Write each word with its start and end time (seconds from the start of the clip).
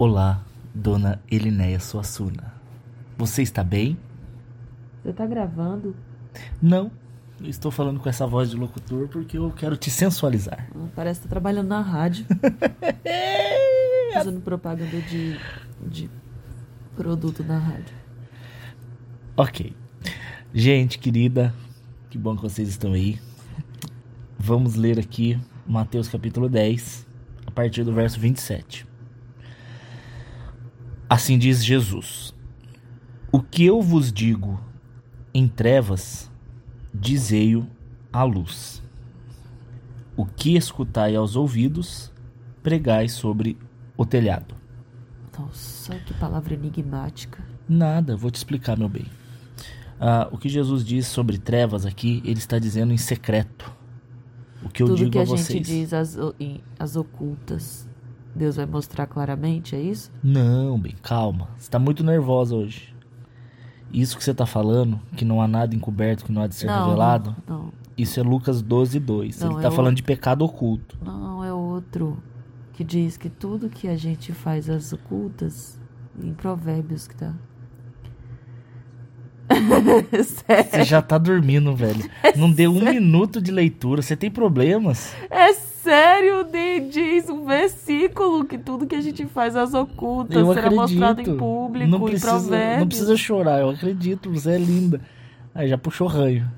Olá, 0.00 0.42
dona 0.74 1.20
Elinéia 1.30 1.78
Suassuna. 1.78 2.54
Você 3.18 3.42
está 3.42 3.62
bem? 3.62 3.98
Você 5.02 5.12
tá 5.12 5.26
gravando? 5.26 5.94
Não, 6.62 6.90
estou 7.42 7.70
falando 7.70 8.00
com 8.00 8.08
essa 8.08 8.26
voz 8.26 8.48
de 8.48 8.56
locutor 8.56 9.08
porque 9.08 9.36
eu 9.36 9.50
quero 9.50 9.76
te 9.76 9.90
sensualizar. 9.90 10.70
Ah, 10.74 10.88
Parece 10.96 11.20
que 11.20 11.26
tá 11.26 11.28
trabalhando 11.28 11.68
na 11.68 11.82
rádio. 11.82 12.24
Fazendo 14.14 14.40
propaganda 14.40 15.02
de, 15.02 15.38
de 15.86 16.10
produto 16.96 17.44
na 17.44 17.58
rádio. 17.58 17.94
Ok. 19.36 19.76
Gente 20.54 20.98
querida, 20.98 21.54
que 22.08 22.16
bom 22.16 22.34
que 22.36 22.42
vocês 22.42 22.70
estão 22.70 22.94
aí. 22.94 23.20
Vamos 24.38 24.76
ler 24.76 24.98
aqui 24.98 25.38
Mateus 25.66 26.08
capítulo 26.08 26.48
10, 26.48 27.06
a 27.46 27.50
partir 27.50 27.84
do 27.84 27.92
verso 27.92 28.18
27. 28.18 28.88
Assim 31.10 31.36
diz 31.36 31.64
Jesus: 31.64 32.32
O 33.32 33.42
que 33.42 33.64
eu 33.66 33.82
vos 33.82 34.12
digo 34.12 34.60
em 35.34 35.48
trevas, 35.48 36.30
dizei-o 36.94 37.66
à 38.12 38.22
luz. 38.22 38.80
O 40.16 40.24
que 40.24 40.56
escutai 40.56 41.16
aos 41.16 41.34
ouvidos, 41.34 42.12
pregai 42.62 43.08
sobre 43.08 43.58
o 43.96 44.06
telhado. 44.06 44.54
Nossa, 45.38 45.94
que 46.00 46.14
palavra 46.14 46.54
enigmática. 46.54 47.42
Nada, 47.68 48.16
vou 48.16 48.30
te 48.30 48.36
explicar, 48.36 48.76
meu 48.78 48.88
bem. 48.88 49.06
Ah, 49.98 50.28
o 50.30 50.38
que 50.38 50.48
Jesus 50.48 50.84
diz 50.84 51.06
sobre 51.06 51.38
trevas 51.38 51.84
aqui, 51.86 52.22
ele 52.24 52.38
está 52.38 52.58
dizendo 52.58 52.92
em 52.92 52.96
secreto. 52.98 53.72
O 54.62 54.68
que 54.68 54.82
eu 54.82 54.86
Tudo 54.88 54.98
digo 54.98 55.10
que 55.10 55.18
a 55.18 55.22
a 55.22 55.24
gente 55.24 55.38
vocês. 55.42 55.66
diz 55.66 55.92
as, 55.92 56.16
o- 56.16 56.34
em- 56.38 56.60
as 56.78 56.94
ocultas, 56.96 57.88
Deus 58.34 58.56
vai 58.56 58.66
mostrar 58.66 59.06
claramente, 59.06 59.74
é 59.74 59.80
isso? 59.80 60.10
Não, 60.22 60.78
bem, 60.78 60.94
calma. 61.02 61.48
Você 61.56 61.62
está 61.62 61.78
muito 61.78 62.04
nervosa 62.04 62.54
hoje. 62.54 62.94
Isso 63.92 64.16
que 64.16 64.22
você 64.22 64.30
está 64.30 64.46
falando, 64.46 65.00
que 65.16 65.24
não 65.24 65.42
há 65.42 65.48
nada 65.48 65.74
encoberto, 65.74 66.24
que 66.24 66.30
não 66.32 66.42
há 66.42 66.46
de 66.46 66.54
ser 66.54 66.66
não, 66.66 66.84
revelado, 66.84 67.34
não, 67.46 67.72
isso 67.98 68.20
é 68.20 68.22
Lucas 68.22 68.62
12, 68.62 69.00
2. 69.00 69.40
Não, 69.40 69.46
ele 69.48 69.54
é 69.54 69.58
está 69.58 69.68
o- 69.68 69.72
falando 69.72 69.96
de 69.96 70.02
pecado 70.04 70.42
oculto. 70.44 70.96
não, 71.04 71.18
não, 71.18 71.44
é 71.44 71.52
outro 71.52 72.22
que 72.72 72.84
diz 72.84 73.16
que 73.16 73.28
tudo 73.28 73.68
que 73.68 73.88
a 73.88 73.96
gente 73.96 74.32
faz 74.32 74.70
as 74.70 74.92
ocultas, 74.92 75.78
em 76.22 76.32
provérbios 76.32 77.08
que 77.08 77.16
tá. 77.16 77.34
Você 80.70 80.84
já 80.84 81.02
tá 81.02 81.18
dormindo, 81.18 81.74
velho. 81.74 82.04
Não 82.36 82.50
deu 82.50 82.70
um 82.72 82.80
minuto 82.84 83.40
de 83.40 83.50
leitura. 83.50 84.00
Você 84.02 84.16
tem 84.16 84.30
problemas? 84.30 85.12
É 85.30 85.52
sério, 85.52 86.44
de- 86.44 86.80
diz 86.90 87.28
um 87.28 87.44
versículo 87.44 88.44
que 88.44 88.56
tudo 88.58 88.86
que 88.86 88.94
a 88.94 89.00
gente 89.00 89.26
faz 89.26 89.56
às 89.56 89.74
ocultas 89.74 90.36
Eu 90.36 90.52
será 90.54 90.70
mostrado 90.70 91.12
acredito. 91.20 91.34
em 91.34 91.38
público, 91.38 91.90
não 91.90 91.98
em 91.98 92.10
precisa, 92.10 92.30
provérbios. 92.32 92.78
não 92.80 92.86
precisa 92.88 93.16
chorar, 93.16 93.60
eu 93.60 93.70
acredito, 93.70 94.30
você 94.30 94.52
é 94.52 94.58
linda. 94.58 95.00
Aí 95.54 95.68
já 95.68 95.76
puxou 95.78 96.06
ranho. 96.06 96.48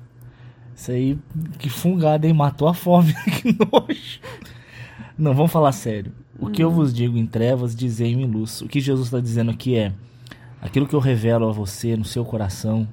Isso 0.75 0.91
aí, 0.91 1.17
que 1.59 1.69
fungada, 1.69 2.27
hein? 2.27 2.33
Matou 2.33 2.67
a 2.67 2.73
fome, 2.73 3.13
que 3.41 3.53
nojo. 3.53 4.19
Não, 5.17 5.33
vamos 5.33 5.51
falar 5.51 5.71
sério. 5.71 6.11
O 6.39 6.49
que 6.49 6.63
eu 6.63 6.69
Hum. 6.69 6.73
vos 6.73 6.93
digo 6.93 7.17
em 7.17 7.25
trevas, 7.25 7.75
dizei 7.75 8.11
em 8.11 8.25
luz. 8.25 8.61
O 8.61 8.67
que 8.67 8.79
Jesus 8.81 9.07
está 9.07 9.19
dizendo 9.19 9.51
aqui 9.51 9.75
é: 9.75 9.93
aquilo 10.63 10.87
que 10.87 10.95
eu 10.95 10.99
revelo 10.99 11.47
a 11.47 11.51
você 11.51 11.95
no 11.95 12.05
seu 12.05 12.23
coração, 12.25 12.87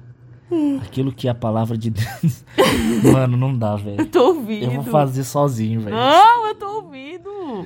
Hum. 0.51 0.79
aquilo 0.83 1.11
que 1.13 1.27
a 1.29 1.33
palavra 1.35 1.77
de 1.77 1.89
Deus. 1.89 2.43
Mano, 3.11 3.37
não 3.37 3.57
dá, 3.57 3.75
velho. 3.77 4.01
Eu 4.01 4.05
tô 4.05 4.27
ouvindo. 4.35 4.65
Eu 4.65 4.71
vou 4.71 4.83
fazer 4.83 5.23
sozinho, 5.23 5.79
velho. 5.81 5.95
Não, 5.95 6.47
eu 6.47 6.55
tô 6.55 6.65
ouvindo. 6.83 7.65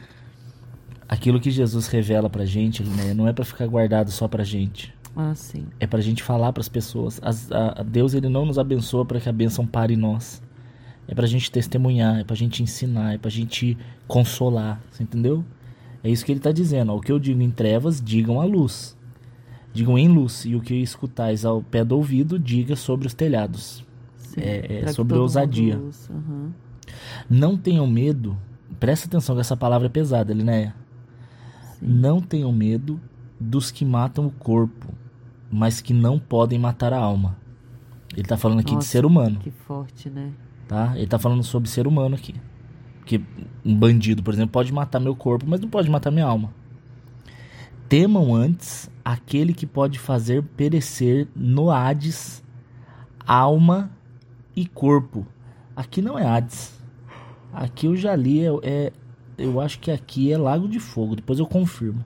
Aquilo 1.07 1.39
que 1.39 1.51
Jesus 1.51 1.87
revela 1.87 2.29
pra 2.29 2.45
gente, 2.45 2.83
né, 2.83 3.13
não 3.13 3.27
é 3.27 3.33
pra 3.33 3.45
ficar 3.45 3.67
guardado 3.67 4.11
só 4.11 4.27
pra 4.27 4.43
gente. 4.43 4.93
Ah, 5.15 5.33
sim. 5.35 5.65
É 5.79 5.87
pra 5.87 6.01
gente 6.01 6.21
falar 6.23 6.51
pessoas. 6.67 7.19
As- 7.23 7.51
a, 7.51 7.79
a 7.79 7.83
Deus 7.83 8.13
ele 8.13 8.27
não 8.27 8.45
nos 8.45 8.59
abençoa 8.59 9.05
para 9.05 9.19
que 9.19 9.29
a 9.29 9.31
bênção 9.33 9.65
pare 9.65 9.93
em 9.93 9.97
nós. 9.97 10.41
É 11.07 11.13
pra 11.15 11.27
gente 11.27 11.49
testemunhar, 11.51 12.19
é 12.19 12.23
pra 12.23 12.35
gente 12.35 12.61
ensinar, 12.63 13.13
é 13.13 13.17
pra 13.17 13.29
gente 13.29 13.77
consolar, 14.07 14.81
entendeu? 14.99 15.45
É 16.03 16.09
isso 16.09 16.25
que 16.25 16.31
ele 16.31 16.39
tá 16.39 16.51
dizendo. 16.51 16.91
ó. 16.91 16.97
O 16.97 17.01
que 17.01 17.11
eu 17.11 17.19
digo 17.19 17.41
em 17.41 17.49
trevas, 17.51 18.01
digam 18.01 18.41
à 18.41 18.45
luz. 18.45 18.97
Digam 19.75 19.97
em 19.97 20.07
luz. 20.07 20.45
E 20.45 20.55
o 20.55 20.61
que 20.61 20.73
escutais 20.75 21.45
ao 21.45 21.61
pé 21.61 21.83
do 21.83 21.95
ouvido, 21.97 22.39
diga 22.39 22.75
sobre 22.75 23.05
os 23.07 23.13
telhados. 23.13 23.85
sim. 24.17 24.41
É- 24.41 24.81
é 24.83 24.87
sobre 24.91 25.17
ousadia. 25.17 25.79
aham. 26.09 26.51
Não 27.29 27.57
tenham 27.57 27.85
medo. 27.87 28.37
Presta 28.79 29.07
atenção 29.07 29.35
que 29.35 29.41
essa 29.41 29.55
palavra 29.55 29.87
é 29.87 29.89
pesada, 29.89 30.33
Linéia. 30.33 30.75
Sim. 31.79 31.85
Não 31.87 32.21
tenham 32.21 32.51
medo 32.51 32.99
dos 33.39 33.71
que 33.71 33.83
matam 33.85 34.25
o 34.27 34.31
corpo, 34.31 34.87
mas 35.51 35.81
que 35.81 35.93
não 35.93 36.17
podem 36.19 36.57
matar 36.59 36.91
a 36.93 36.97
alma. 36.99 37.37
Ele 38.13 38.27
tá 38.27 38.37
falando 38.37 38.59
aqui 38.59 38.69
de 38.69 38.75
Nossa, 38.75 38.87
ser 38.87 39.05
humano, 39.05 39.39
Que 39.39 39.51
forte, 39.51 40.09
né? 40.09 40.31
tá? 40.67 40.93
Ele 40.95 41.07
tá 41.07 41.19
falando 41.19 41.43
sobre 41.43 41.69
ser 41.69 41.85
humano 41.85 42.15
aqui. 42.15 42.33
Porque 42.99 43.21
um 43.63 43.75
bandido, 43.75 44.23
por 44.23 44.33
exemplo, 44.33 44.51
pode 44.51 44.71
matar 44.73 44.99
meu 44.99 45.15
corpo, 45.15 45.45
mas 45.47 45.59
não 45.59 45.69
pode 45.69 45.89
matar 45.89 46.11
minha 46.11 46.25
alma. 46.25 46.53
Temam 47.87 48.33
antes 48.33 48.89
aquele 49.03 49.53
que 49.53 49.65
pode 49.65 49.99
fazer 49.99 50.43
perecer 50.43 51.27
no 51.35 51.69
Hades 51.69 52.43
alma 53.25 53.91
e 54.55 54.65
corpo. 54.65 55.25
Aqui 55.75 56.01
não 56.01 56.17
é 56.17 56.25
Hades. 56.25 56.73
Aqui 57.53 57.85
eu 57.85 57.95
já 57.95 58.15
li, 58.15 58.41
é, 58.45 58.49
é- 58.63 58.93
eu 59.37 59.59
acho 59.61 59.79
que 59.79 59.91
aqui 59.91 60.31
é 60.31 60.37
Lago 60.37 60.67
de 60.67 60.79
Fogo, 60.79 61.15
depois 61.15 61.39
eu 61.39 61.45
confirmo. 61.45 62.03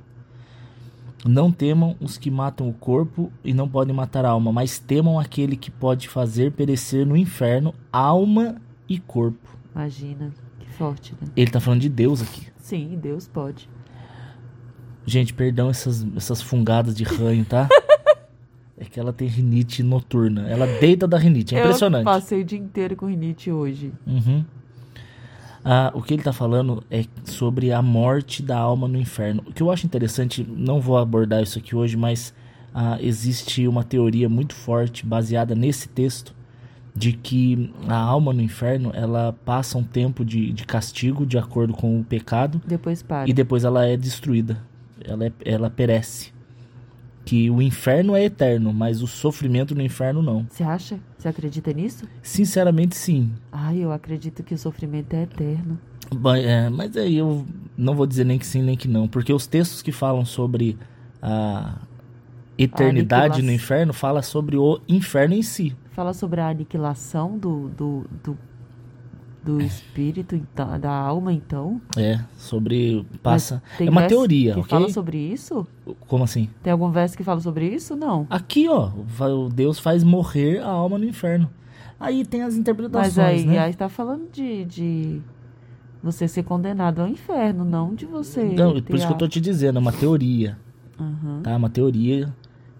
Não 1.25 1.51
temam 1.51 1.95
os 1.99 2.17
que 2.17 2.31
matam 2.31 2.69
o 2.69 2.73
corpo 2.73 3.31
e 3.43 3.53
não 3.53 3.67
podem 3.67 3.93
matar 3.93 4.25
a 4.25 4.29
alma, 4.29 4.51
mas 4.53 4.79
temam 4.79 5.19
aquele 5.19 5.55
que 5.57 5.69
pode 5.69 6.07
fazer 6.07 6.51
perecer 6.53 7.05
no 7.05 7.15
inferno 7.17 7.73
alma 7.91 8.55
e 8.87 8.99
corpo. 8.99 9.57
Imagina. 9.75 10.31
Que 10.59 10.69
forte, 10.69 11.13
né? 11.21 11.27
Ele 11.35 11.51
tá 11.51 11.59
falando 11.59 11.81
de 11.81 11.89
Deus 11.89 12.21
aqui. 12.21 12.47
Sim, 12.57 12.97
Deus 13.01 13.27
pode. 13.27 13.69
Gente, 15.05 15.33
perdão 15.33 15.69
essas, 15.69 16.05
essas 16.15 16.41
fungadas 16.41 16.95
de 16.95 17.03
ranho, 17.03 17.45
tá? 17.45 17.67
é 18.77 18.85
que 18.85 18.99
ela 18.99 19.11
tem 19.11 19.27
rinite 19.27 19.83
noturna. 19.83 20.47
Ela 20.47 20.65
deita 20.79 21.07
da 21.07 21.17
rinite, 21.17 21.55
é 21.55 21.59
impressionante. 21.59 22.07
Eu 22.07 22.13
passei 22.13 22.41
o 22.41 22.45
dia 22.45 22.57
inteiro 22.57 22.95
com 22.95 23.07
rinite 23.07 23.51
hoje. 23.51 23.91
Uhum. 24.05 24.45
Ah, 25.63 25.91
o 25.93 26.01
que 26.01 26.13
ele 26.13 26.21
está 26.21 26.31
falando 26.31 26.83
é 26.89 27.03
sobre 27.25 27.71
a 27.71 27.81
morte 27.81 28.41
da 28.41 28.57
alma 28.57 28.87
no 28.87 28.97
inferno. 28.97 29.43
O 29.47 29.53
que 29.53 29.61
eu 29.61 29.69
acho 29.69 29.85
interessante, 29.85 30.47
não 30.49 30.79
vou 30.79 30.97
abordar 30.97 31.43
isso 31.43 31.59
aqui 31.59 31.75
hoje, 31.75 31.97
mas 31.97 32.33
ah, 32.73 32.97
existe 33.01 33.67
uma 33.67 33.83
teoria 33.83 34.29
muito 34.29 34.55
forte 34.55 35.05
baseada 35.05 35.55
nesse 35.55 35.89
texto 35.89 36.33
de 36.95 37.13
que 37.13 37.73
a 37.87 37.95
alma 37.95 38.33
no 38.33 38.41
inferno 38.41 38.91
ela 38.93 39.33
passa 39.45 39.77
um 39.77 39.83
tempo 39.83 40.25
de, 40.25 40.51
de 40.51 40.65
castigo 40.65 41.25
de 41.25 41.37
acordo 41.37 41.73
com 41.73 41.99
o 41.99 42.03
pecado 42.03 42.61
Depois 42.65 43.01
para. 43.01 43.29
e 43.29 43.33
depois 43.33 43.63
ela 43.63 43.85
é 43.85 43.95
destruída. 43.95 44.61
Ela, 45.03 45.25
é- 45.27 45.31
ela 45.45 45.69
perece. 45.69 46.31
Que 47.25 47.49
o 47.51 47.61
inferno 47.61 48.15
é 48.15 48.23
eterno, 48.25 48.73
mas 48.73 49.01
o 49.03 49.07
sofrimento 49.07 49.75
no 49.75 49.81
inferno 49.83 50.21
não. 50.21 50.47
Você 50.49 50.63
acha? 50.63 50.99
Você 51.17 51.27
acredita 51.27 51.71
nisso? 51.73 52.05
Sinceramente, 52.23 52.95
sim. 52.95 53.31
Ai, 53.51 53.77
eu 53.79 53.91
acredito 53.91 54.41
que 54.41 54.53
o 54.53 54.57
sofrimento 54.57 55.13
é 55.13 55.23
eterno. 55.23 55.77
Ba- 56.15 56.39
é, 56.39 56.69
mas 56.69 56.97
aí 56.97 57.17
eu 57.17 57.45
não 57.77 57.93
vou 57.93 58.07
dizer 58.07 58.23
nem 58.23 58.39
que 58.39 58.47
sim 58.47 58.63
nem 58.63 58.75
que 58.75 58.87
não, 58.87 59.07
porque 59.07 59.31
os 59.31 59.45
textos 59.45 59.81
que 59.83 59.91
falam 59.91 60.25
sobre 60.25 60.75
a 61.21 61.77
eternidade 62.57 63.25
aniquilação. 63.25 63.45
no 63.45 63.51
inferno 63.51 63.93
fala 63.93 64.21
sobre 64.23 64.57
o 64.57 64.79
inferno 64.87 65.35
em 65.35 65.43
si. 65.43 65.75
Fala 65.91 66.13
sobre 66.13 66.41
a 66.41 66.47
aniquilação 66.49 67.37
do, 67.37 67.69
do, 67.69 68.05
do, 68.23 68.37
do 69.43 69.61
espírito, 69.61 70.35
então, 70.35 70.79
da 70.79 70.91
alma, 70.91 71.31
então. 71.31 71.79
É, 71.97 72.19
sobre 72.37 73.05
passa. 73.23 73.61
É 73.79 73.89
uma 73.89 74.03
teoria, 74.03 74.53
que 74.53 74.59
ok? 74.59 74.69
fala 74.69 74.89
sobre 74.89 75.17
isso? 75.17 75.65
Como 76.07 76.23
assim? 76.23 76.49
Tem 76.61 76.71
algum 76.73 76.91
verso 76.91 77.15
que 77.17 77.23
fala 77.23 77.39
sobre 77.39 77.67
isso? 77.67 77.95
Não. 77.95 78.27
Aqui, 78.29 78.67
ó, 78.67 78.89
Deus 79.53 79.79
faz 79.79 80.03
morrer 80.03 80.59
a 80.61 80.67
alma 80.67 80.97
no 80.97 81.05
inferno. 81.05 81.49
Aí 81.99 82.25
tem 82.25 82.43
as 82.43 82.55
interpretações, 82.55 83.15
Mas 83.15 83.17
aí, 83.17 83.45
né? 83.45 83.59
aí 83.59 83.73
tá 83.73 83.89
falando 83.89 84.29
de, 84.31 84.63
de 84.65 85.21
você 86.01 86.27
ser 86.27 86.43
condenado 86.43 87.01
ao 87.01 87.07
inferno, 87.07 87.63
não 87.65 87.93
de 87.93 88.05
você. 88.05 88.55
Não, 88.55 88.81
por 88.81 88.95
isso 88.95 89.05
que 89.07 89.13
eu 89.13 89.17
tô 89.17 89.25
a- 89.25 89.29
te 89.29 89.41
dizendo, 89.41 89.77
é 89.77 89.81
uma 89.81 89.91
teoria, 89.91 90.57
Aham. 90.99 91.41
tá? 91.43 91.55
Uma 91.55 91.69
teoria 91.69 92.33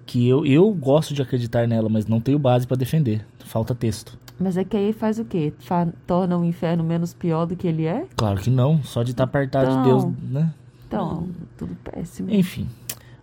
que 0.06 0.28
eu, 0.28 0.46
eu 0.46 0.72
gosto 0.74 1.14
de 1.14 1.22
acreditar 1.22 1.68
nela, 1.68 1.90
mas 1.90 2.06
não 2.08 2.20
tenho 2.22 2.40
base 2.40 2.66
pra 2.66 2.76
defender. 2.78 3.26
Falta 3.40 3.76
texto. 3.76 4.18
Mas 4.40 4.56
é 4.58 4.64
que 4.64 4.78
aí 4.78 4.94
faz 4.94 5.20
o 5.20 5.26
quê? 5.26 5.52
Fa- 5.60 5.88
torna 6.08 6.38
o 6.38 6.46
inferno 6.46 6.84
menos 6.84 7.14
pior 7.14 7.46
do 7.46 7.56
que 7.56 7.68
ele 7.68 7.86
é? 7.86 8.06
Claro 8.16 8.40
que 8.40 8.50
não, 8.50 8.82
só 8.84 9.04
de 9.04 9.12
estar 9.12 9.26
apertado 9.26 9.68
de 9.70 9.74
Então. 9.74 9.84
Deus, 9.84 10.32
né? 10.32 10.54
Então, 10.88 11.28
tudo 11.58 11.76
péssimo. 11.84 12.32
Enfim, 12.32 12.68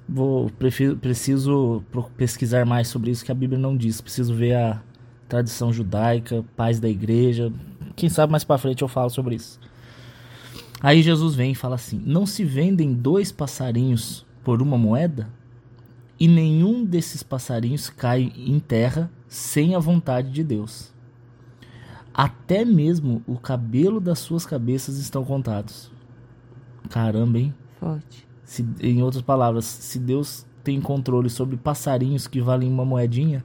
vou 0.09 0.51
prefi- 0.51 0.95
preciso 0.95 1.83
pesquisar 2.17 2.65
mais 2.67 2.87
sobre 2.89 3.11
isso 3.11 3.25
que 3.25 3.33
a 3.33 3.35
Bíblia 3.35 3.59
não 3.59 3.77
diz. 3.77 4.01
Preciso 4.01 4.35
ver 4.35 4.55
a 4.55 4.81
tradição 5.29 5.73
judaica, 5.73 6.45
pais 6.55 6.79
da 6.79 6.89
igreja. 6.89 7.53
Quem 7.97 8.09
sabe 8.09 8.31
mais 8.31 8.45
pra 8.45 8.59
frente 8.59 8.83
eu 8.83 8.89
falo 8.89 9.09
sobre 9.11 9.35
isso. 9.37 9.59
Aí 10.81 11.03
Jesus 11.03 11.35
vem 11.35 11.53
e 11.53 11.55
fala 11.57 11.75
assim: 11.77 12.01
Não 12.05 12.27
se 12.27 12.45
vendem 12.45 12.93
dois 12.93 13.33
passarinhos 13.33 14.25
por 14.45 14.61
uma 14.61 14.77
moeda? 14.77 15.29
E 16.21 16.29
nenhum 16.29 16.85
desses 16.85 17.23
passarinhos 17.23 17.91
cai 17.91 18.33
em 18.37 18.59
terra 18.61 19.11
sem 19.29 19.75
a 19.75 19.79
vontade 19.79 20.31
de 20.31 20.45
Deus. 20.45 20.95
Até 22.17 22.65
mesmo 22.65 23.23
o 23.27 23.37
cabelo 23.37 24.01
das 24.01 24.21
suas 24.21 24.47
cabeças 24.47 24.97
estão 24.97 25.23
contados. 25.23 25.93
Caramba, 26.89 27.39
hein? 27.39 27.55
Forte. 27.79 28.27
Se, 28.43 28.67
em 28.81 29.03
outras 29.03 29.23
palavras, 29.23 29.67
se 29.67 29.99
Deus 29.99 30.47
tem 30.65 30.81
controle 30.81 31.29
sobre 31.29 31.59
passarinhos 31.59 32.27
que 32.27 32.41
valem 32.41 32.73
uma 32.73 32.87
moedinha, 32.87 33.45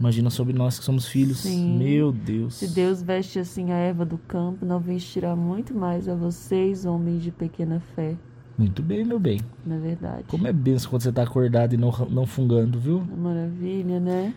imagina 0.00 0.28
sobre 0.28 0.52
nós 0.52 0.76
que 0.76 0.84
somos 0.84 1.06
filhos. 1.06 1.38
Sim. 1.38 1.78
Meu 1.78 2.10
Deus. 2.10 2.54
Se 2.54 2.66
Deus 2.66 3.00
veste 3.00 3.38
assim 3.38 3.70
a 3.70 3.76
erva 3.76 4.04
do 4.04 4.18
campo, 4.18 4.66
não 4.66 4.80
vestirá 4.80 5.36
muito 5.36 5.72
mais 5.72 6.08
a 6.08 6.16
vocês, 6.16 6.84
homens 6.84 7.22
de 7.22 7.30
pequena 7.30 7.78
fé. 7.94 8.16
Muito 8.58 8.82
bem, 8.82 9.04
meu 9.04 9.20
bem. 9.20 9.38
Na 9.64 9.78
verdade. 9.78 10.24
Como 10.26 10.48
é 10.48 10.52
benção 10.52 10.90
quando 10.90 11.02
você 11.02 11.12
tá 11.12 11.22
acordado 11.22 11.74
e 11.74 11.76
não, 11.76 11.92
não 12.10 12.26
fungando, 12.26 12.80
viu? 12.80 13.00
Maravilha, 13.16 14.00
né? 14.00 14.34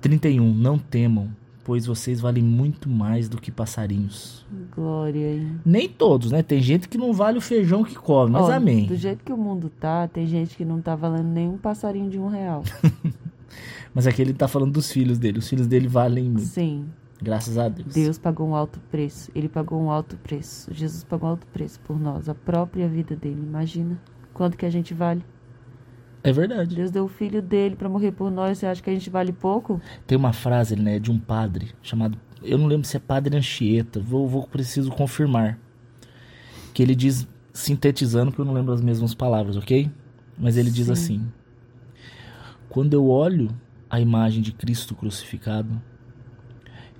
31. 0.00 0.52
Não 0.52 0.76
temam, 0.76 1.30
pois 1.68 1.84
vocês 1.84 2.18
valem 2.18 2.42
muito 2.42 2.88
mais 2.88 3.28
do 3.28 3.38
que 3.38 3.52
passarinhos. 3.52 4.42
Glória 4.74 5.26
aí. 5.26 5.52
Nem 5.66 5.86
todos, 5.86 6.32
né? 6.32 6.42
Tem 6.42 6.62
gente 6.62 6.88
que 6.88 6.96
não 6.96 7.12
vale 7.12 7.36
o 7.36 7.42
feijão 7.42 7.84
que 7.84 7.94
come, 7.94 8.32
mas 8.32 8.44
Ó, 8.46 8.52
amém. 8.52 8.86
Do 8.86 8.96
jeito 8.96 9.22
que 9.22 9.30
o 9.30 9.36
mundo 9.36 9.68
tá, 9.68 10.08
tem 10.08 10.26
gente 10.26 10.56
que 10.56 10.64
não 10.64 10.80
tá 10.80 10.96
valendo 10.96 11.28
nenhum 11.28 11.58
passarinho 11.58 12.08
de 12.08 12.18
um 12.18 12.26
real. 12.26 12.64
Mas 13.94 14.06
aqui 14.06 14.22
ele 14.22 14.32
tá 14.32 14.48
falando 14.48 14.72
dos 14.72 14.90
filhos 14.90 15.18
dele. 15.18 15.40
Os 15.40 15.48
filhos 15.48 15.66
dele 15.66 15.88
valem 15.88 16.24
muito. 16.24 16.46
Sim. 16.46 16.86
Graças 17.20 17.58
a 17.58 17.68
Deus. 17.68 17.92
Deus 17.92 18.18
pagou 18.18 18.48
um 18.48 18.54
alto 18.54 18.80
preço. 18.90 19.30
Ele 19.34 19.48
pagou 19.48 19.78
um 19.78 19.90
alto 19.90 20.16
preço. 20.16 20.72
Jesus 20.72 21.04
pagou 21.04 21.28
um 21.28 21.32
alto 21.32 21.46
preço 21.48 21.78
por 21.80 22.00
nós. 22.00 22.30
A 22.30 22.34
própria 22.34 22.88
vida 22.88 23.14
dele. 23.14 23.42
Imagina 23.42 24.00
quanto 24.32 24.56
que 24.56 24.64
a 24.64 24.70
gente 24.70 24.94
vale. 24.94 25.22
É 26.22 26.32
verdade. 26.32 26.74
Deus 26.74 26.90
deu 26.90 27.04
o 27.04 27.08
filho 27.08 27.40
dele 27.40 27.76
pra 27.76 27.88
morrer 27.88 28.12
por 28.12 28.30
nós. 28.30 28.58
Você 28.58 28.66
acha 28.66 28.82
que 28.82 28.90
a 28.90 28.92
gente 28.92 29.08
vale 29.08 29.32
pouco? 29.32 29.80
Tem 30.06 30.18
uma 30.18 30.32
frase, 30.32 30.76
né, 30.76 30.98
de 30.98 31.10
um 31.10 31.18
padre 31.18 31.70
chamado. 31.82 32.18
Eu 32.42 32.58
não 32.58 32.66
lembro 32.66 32.86
se 32.86 32.96
é 32.96 33.00
Padre 33.00 33.36
Anchieta. 33.36 34.00
Vou, 34.00 34.26
vou 34.28 34.46
preciso 34.46 34.90
confirmar. 34.90 35.58
Que 36.72 36.82
ele 36.82 36.94
diz, 36.94 37.26
sintetizando, 37.52 38.30
porque 38.30 38.40
eu 38.40 38.46
não 38.46 38.52
lembro 38.52 38.72
as 38.72 38.80
mesmas 38.80 39.14
palavras, 39.14 39.56
ok? 39.56 39.90
Mas 40.38 40.56
ele 40.56 40.70
diz 40.70 40.86
Sim. 40.86 40.92
assim: 40.92 41.32
Quando 42.68 42.94
eu 42.94 43.08
olho 43.08 43.48
a 43.90 44.00
imagem 44.00 44.42
de 44.42 44.52
Cristo 44.52 44.94
crucificado, 44.94 45.80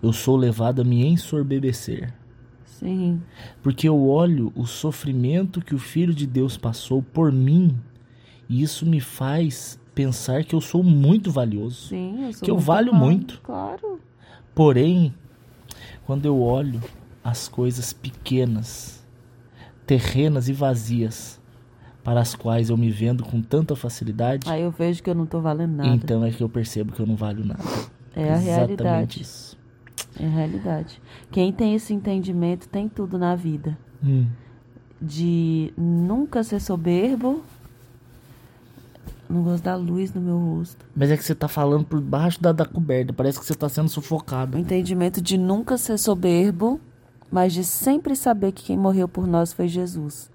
eu 0.03 0.13
sou 0.13 0.37
levado 0.37 0.81
a 0.81 0.85
me 0.85 1.07
ensorbebecer. 1.07 2.13
Sim. 2.65 3.21
Porque 3.63 3.89
eu 3.89 4.07
olho 4.07 4.53
o 4.55 4.65
sofrimento 4.65 5.61
que 5.61 5.75
o 5.75 5.79
Filho 5.79 6.15
de 6.15 6.27
Deus 6.27 6.57
passou 6.57 7.03
por 7.03 7.33
mim, 7.33 7.77
e 8.49 8.63
isso 8.63 8.87
me 8.87 9.01
faz 9.01 9.79
pensar 9.95 10.45
que 10.45 10.55
eu 10.55 10.61
sou 10.61 10.83
muito 10.83 11.31
valioso. 11.31 11.89
Sim, 11.89 12.27
eu 12.27 12.33
sou 12.33 12.43
Que 12.45 12.51
eu 12.51 12.59
valho 12.59 12.91
amado, 12.91 13.05
muito. 13.05 13.41
Claro. 13.43 14.01
Porém, 14.55 15.13
quando 16.07 16.25
eu 16.27 16.41
olho 16.41 16.81
as 17.23 17.49
coisas 17.49 17.93
pequenas, 17.93 19.05
terrenas 19.87 20.49
e 20.49 20.53
vazias, 20.53 21.39
para 22.03 22.21
as 22.21 22.35
quais 22.35 22.71
eu 22.71 22.77
me 22.77 22.91
vendo 22.91 23.23
com 23.25 23.43
tanta 23.43 23.77
facilidade, 23.77 24.49
Aí 24.51 24.63
eu 24.63 24.71
vejo 24.71 25.03
que 25.03 25.11
eu 25.11 25.15
não 25.15 25.27
tô 25.27 25.41
valendo 25.41 25.73
nada. 25.77 25.89
então 25.91 26.25
é 26.25 26.31
que 26.31 26.43
eu 26.43 26.49
percebo 26.49 26.93
que 26.93 27.01
eu 27.01 27.07
não 27.07 27.17
valho 27.17 27.45
nada. 27.45 27.63
é 28.17 28.31
a 28.33 28.37
Exatamente 28.37 28.49
realidade. 28.51 29.23
isso. 29.23 29.59
É 30.19 30.25
a 30.25 30.29
realidade. 30.31 31.03
Quem 31.31 31.53
tem 31.53 31.75
esse 31.75 31.93
entendimento 31.93 32.69
tem 32.69 32.89
tudo 32.89 33.19
na 33.19 33.37
vida. 33.37 33.77
Hum. 34.03 34.27
De 35.01 35.73
nunca 35.77 36.43
ser 36.43 36.61
soberbo. 36.61 37.43
Não 39.29 39.43
gosto 39.43 39.63
da 39.65 39.77
luz 39.77 40.13
no 40.15 40.21
meu 40.21 40.39
rosto. 40.39 40.85
Mas 40.97 41.11
é 41.11 41.17
que 41.17 41.23
você 41.25 41.35
tá 41.35 41.49
falando 41.49 41.85
por 41.85 42.01
baixo 42.01 42.41
da, 42.41 42.51
da 42.51 42.65
coberta, 42.65 43.13
parece 43.13 43.39
que 43.39 43.45
você 43.45 43.55
tá 43.55 43.69
sendo 43.69 43.87
O 43.87 43.91
sufocado. 43.91 44.57
entendimento 44.57 45.21
de 45.21 45.37
nunca 45.37 45.77
ser 45.77 45.99
soberbo, 45.99 46.81
mas 47.31 47.53
de 47.53 47.63
sempre 47.63 48.17
saber 48.17 48.53
que 48.53 48.65
quem 48.65 48.79
morreu 48.79 49.07
por 49.07 49.27
nós 49.27 49.53
foi 49.53 49.69
Jesus. 49.69 50.31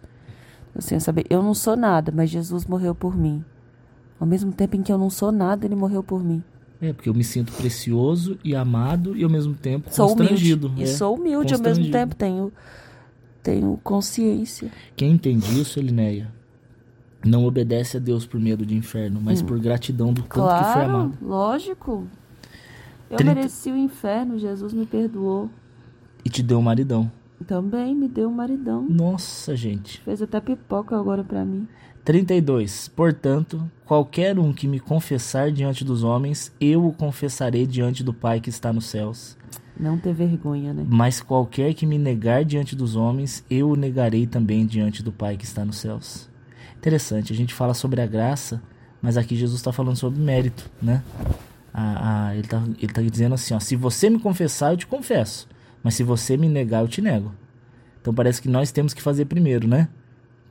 Assim, 0.76 1.00
saber, 1.00 1.26
eu 1.30 1.42
não 1.42 1.54
sou 1.56 1.76
nada, 1.76 2.12
mas 2.16 2.30
Jesus 2.30 2.66
morreu 2.66 2.94
por 2.94 3.16
mim. 3.18 3.44
Ao 4.20 4.28
mesmo 4.28 4.52
tempo 4.52 4.76
em 4.76 4.84
que 4.84 4.92
eu 4.92 4.98
não 4.98 5.10
sou 5.10 5.32
nada, 5.32 5.66
ele 5.66 5.76
morreu 5.76 6.04
por 6.04 6.24
mim. 6.24 6.44
É, 6.80 6.94
porque 6.94 7.10
eu 7.10 7.14
me 7.14 7.24
sinto 7.24 7.52
precioso 7.54 8.38
e 8.44 8.56
amado 8.56 9.16
e 9.18 9.24
ao 9.24 9.30
mesmo 9.30 9.54
tempo 9.56 9.92
Sou 9.92 10.08
humilde. 10.08 10.30
constrangido. 10.30 10.72
E 10.78 10.84
é. 10.84 10.86
sou 10.86 11.16
humilde 11.16 11.54
ao 11.54 11.60
mesmo 11.60 11.84
constrangido. 11.86 11.92
tempo. 11.98 12.16
Tenho, 12.16 12.52
tenho 13.42 13.80
consciência. 13.84 14.70
Quem 14.96 15.12
entende 15.14 15.60
isso, 15.60 15.80
Elinéia, 15.80 16.32
não 17.26 17.46
obedece 17.46 17.98
a 17.98 18.00
Deus 18.00 18.26
por 18.26 18.40
medo 18.40 18.66
de 18.66 18.76
inferno, 18.76 19.20
mas 19.22 19.42
por 19.42 19.60
gratidão 19.60 20.12
do 20.14 20.24
quanto 20.24 20.50
que 20.58 20.64
foi 20.64 20.74
Claro, 20.74 20.90
amado. 20.90 21.18
lógico. 21.22 22.08
Eu 23.10 23.18
30 23.18 23.36
mereci 23.36 23.72
o 23.72 23.78
inferno, 23.78 24.38
Jesus 24.40 24.74
me 24.74 24.86
perdoou. 24.86 25.50
E 26.26 26.30
te 26.30 26.42
deu 26.42 26.60
um 26.60 26.62
maridão. 26.62 27.12
Também 27.46 27.94
me 27.94 28.08
deu 28.08 28.30
um 28.30 28.34
maridão. 28.34 28.86
Nossa, 28.90 29.56
gente. 29.56 30.02
Fez 30.02 30.22
até 30.22 30.40
pipoca 30.40 30.98
agora 30.98 31.24
pra 31.24 31.44
mim. 31.44 31.68
32. 32.06 32.88
Portanto, 32.90 33.70
qualquer 33.86 34.38
um 34.40 34.52
que 34.54 34.68
me 34.68 34.80
confessar 34.80 35.52
diante 35.52 35.84
dos 35.86 36.04
homens, 36.04 36.54
eu 36.60 36.86
o 36.86 36.94
confessarei 36.94 37.66
diante 37.66 38.04
do 38.04 38.14
Pai 38.14 38.40
que 38.40 38.50
está 38.50 38.74
nos 38.74 38.86
céus. 38.86 39.38
Não 39.80 39.98
ter 39.98 40.14
vergonha, 40.14 40.74
né? 40.74 40.86
Mas 40.88 41.22
qualquer 41.22 41.74
que 41.74 41.86
me 41.86 41.98
negar 41.98 42.46
diante 42.46 42.76
dos 42.76 42.96
homens, 42.96 43.44
eu 43.50 43.70
o 43.70 43.76
negarei 43.76 44.28
também 44.28 44.66
diante 44.66 45.02
do 45.02 45.12
Pai 45.12 45.36
que 45.38 45.46
está 45.46 45.66
nos 45.66 45.78
céus. 45.78 46.30
Interessante, 46.78 47.32
a 47.32 47.36
gente 47.36 47.54
fala 47.54 47.74
sobre 47.74 48.02
a 48.02 48.06
graça, 48.06 48.62
mas 49.02 49.18
aqui 49.18 49.36
Jesus 49.36 49.60
está 49.60 49.72
falando 49.72 49.96
sobre 49.96 50.20
mérito, 50.20 50.70
né? 50.82 51.04
Ah, 51.74 52.28
ah, 52.28 52.34
ele 52.34 52.44
está 52.44 52.64
ele 52.78 52.94
tá 52.94 53.02
dizendo 53.02 53.36
assim, 53.36 53.54
ó, 53.54 53.60
se 53.60 53.76
você 53.76 54.10
me 54.10 54.20
confessar, 54.20 54.74
eu 54.74 54.78
te 54.78 54.86
confesso. 54.88 55.48
Mas 55.82 55.96
se 55.96 56.04
você 56.04 56.38
me 56.38 56.48
negar, 56.48 56.82
eu 56.82 56.88
te 56.88 57.02
nego. 57.02 57.34
Então 58.02 58.14
parece 58.14 58.42
que 58.42 58.48
nós 58.48 58.72
temos 58.72 58.94
que 58.94 59.02
fazer 59.02 59.26
primeiro, 59.26 59.68
né? 59.68 59.88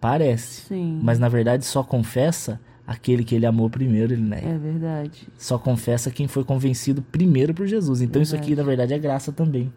Parece. 0.00 0.66
Sim. 0.66 1.00
Mas 1.02 1.18
na 1.18 1.28
verdade 1.28 1.64
só 1.64 1.82
confessa 1.82 2.60
aquele 2.86 3.24
que 3.24 3.34
ele 3.34 3.46
amou 3.46 3.70
primeiro, 3.70 4.12
ele 4.12 4.22
nega. 4.22 4.48
É 4.48 4.58
verdade. 4.58 5.28
Só 5.38 5.58
confessa 5.58 6.10
quem 6.10 6.26
foi 6.26 6.44
convencido 6.44 7.02
primeiro 7.02 7.54
por 7.54 7.66
Jesus. 7.66 8.00
Então 8.00 8.20
isso 8.20 8.34
aqui, 8.34 8.48
Verdade. 8.48 8.62
na 8.62 8.68
verdade, 8.68 8.94
é 8.94 8.98
graça 8.98 9.32
também. 9.32 9.72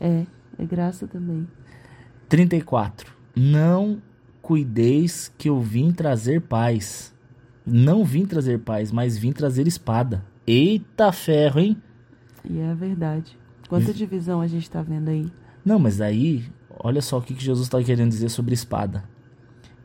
É, 0.00 0.24
é 0.58 0.64
graça 0.64 1.06
também. 1.06 1.46
34. 2.28 3.12
Não 3.34 4.00
cuideis 4.42 5.32
que 5.36 5.48
eu 5.48 5.60
vim 5.60 5.92
trazer 5.92 6.40
paz. 6.40 7.14
Não 7.64 8.04
vim 8.04 8.26
trazer 8.26 8.58
paz, 8.60 8.90
mas 8.90 9.16
vim 9.16 9.32
trazer 9.32 9.66
espada. 9.66 10.24
Eita 10.46 11.12
ferro, 11.12 11.60
hein? 11.60 11.76
E 12.44 12.58
é 12.58 12.70
a 12.70 12.74
verdade. 12.74 13.38
Quanta 13.68 13.92
divisão 13.92 14.40
a 14.40 14.46
gente 14.46 14.68
tá 14.68 14.82
vendo 14.82 15.08
aí. 15.08 15.30
Não, 15.64 15.78
mas 15.78 16.00
aí, 16.00 16.44
olha 16.82 17.00
só 17.00 17.18
o 17.18 17.22
que 17.22 17.34
Jesus 17.38 17.66
está 17.66 17.82
querendo 17.82 18.10
dizer 18.10 18.28
sobre 18.30 18.54
espada. 18.54 19.04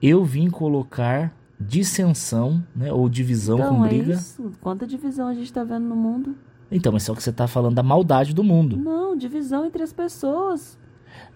Eu 0.01 0.24
vim 0.24 0.50
colocar 0.50 1.35
dissensão, 1.59 2.63
né, 2.75 2.91
ou 2.91 3.07
divisão 3.07 3.57
então, 3.57 3.77
com 3.77 3.85
é 3.85 3.89
briga. 3.89 4.13
isso. 4.13 4.51
Quanta 4.62 4.88
divisão 4.88 5.27
a 5.27 5.33
gente 5.33 5.51
tá 5.51 5.63
vendo 5.63 5.85
no 5.85 5.95
mundo. 5.95 6.35
Então, 6.71 6.91
mas 6.91 7.03
só 7.03 7.13
que 7.13 7.21
você 7.21 7.29
está 7.29 7.47
falando 7.47 7.75
da 7.75 7.83
maldade 7.83 8.33
do 8.33 8.43
mundo. 8.43 8.75
Não, 8.75 9.15
divisão 9.15 9.65
entre 9.65 9.83
as 9.83 9.93
pessoas. 9.93 10.77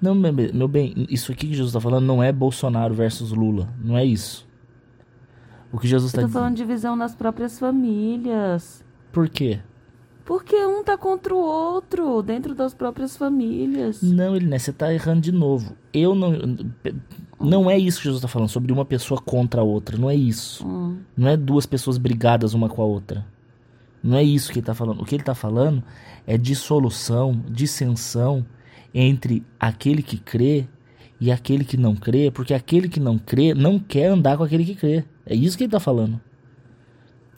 Não, 0.01 0.15
meu 0.15 0.67
bem- 0.67 1.05
isso 1.09 1.31
aqui 1.31 1.47
que 1.47 1.53
Jesus 1.53 1.69
está 1.69 1.79
falando 1.81 2.05
não 2.05 2.21
é 2.23 2.31
Bolsonaro 2.31 2.93
versus 2.93 3.31
Lula. 3.31 3.69
Não 3.83 3.97
é 3.97 4.05
isso. 4.05 4.47
O 5.71 5.77
que 5.77 5.87
Jesus 5.87 6.11
está 6.11 6.21
dizendo. 6.21 6.33
falando 6.33 6.55
de 6.55 6.61
divisão 6.63 6.95
nas 6.95 7.13
próprias 7.15 7.59
famílias. 7.59 8.83
Por 9.11 9.29
quê? 9.29 9.59
Porque 10.25 10.55
um 10.55 10.83
tá 10.83 10.95
contra 10.97 11.33
o 11.33 11.37
outro, 11.39 12.21
dentro 12.21 12.53
das 12.53 12.73
próprias 12.73 13.17
famílias. 13.17 14.01
Não, 14.03 14.35
ele, 14.35 14.45
né? 14.45 14.59
Você 14.59 14.71
tá 14.71 14.93
errando 14.93 15.21
de 15.21 15.31
novo. 15.31 15.75
Eu 15.91 16.13
não. 16.13 16.33
Não 17.39 17.69
é 17.69 17.77
isso 17.77 17.97
que 17.99 18.03
Jesus 18.05 18.21
tá 18.21 18.27
falando, 18.27 18.49
sobre 18.49 18.71
uma 18.71 18.85
pessoa 18.85 19.19
contra 19.21 19.61
a 19.61 19.63
outra. 19.63 19.97
Não 19.97 20.09
é 20.09 20.15
isso. 20.15 20.67
Hum, 20.67 20.97
Não 21.17 21.27
é 21.29 21.37
duas 21.37 21.65
pessoas 21.65 21.97
brigadas 21.97 22.53
uma 22.53 22.69
com 22.69 22.81
a 22.81 22.85
outra. 22.85 23.25
Não 24.03 24.17
é 24.17 24.23
isso 24.23 24.51
que 24.51 24.59
ele 24.59 24.65
tá 24.65 24.73
falando. 24.75 25.01
O 25.01 25.05
que 25.05 25.15
ele 25.15 25.23
tá 25.23 25.33
falando 25.33 25.83
é 26.27 26.37
dissolução, 26.37 27.41
dissensão 27.49 28.45
entre 28.93 29.43
aquele 29.59 30.01
que 30.01 30.17
crê 30.17 30.67
e 31.19 31.31
aquele 31.31 31.65
que 31.65 31.77
não 31.77 31.95
crê, 31.95 32.31
porque 32.31 32.53
aquele 32.53 32.87
que 32.87 32.99
não 32.99 33.17
crê 33.17 33.53
não 33.53 33.77
quer 33.77 34.07
andar 34.07 34.37
com 34.37 34.43
aquele 34.43 34.65
que 34.65 34.75
crê. 34.75 35.03
É 35.25 35.35
isso 35.35 35.57
que 35.57 35.65
ele 35.65 35.71
tá 35.71 35.79
falando. 35.79 36.19